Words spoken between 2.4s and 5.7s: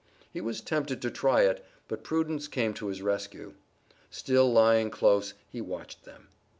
came to his rescue. Still lying close he